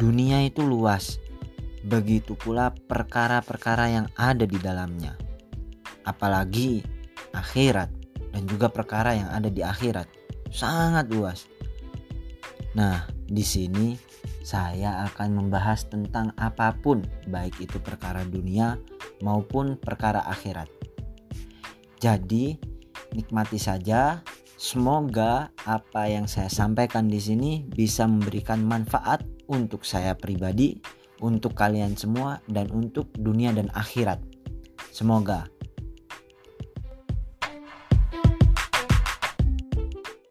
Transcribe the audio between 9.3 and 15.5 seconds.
di akhirat. Sangat luas. Nah, di sini saya akan